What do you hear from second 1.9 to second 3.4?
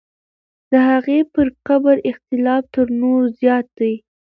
اختلاف تر نورو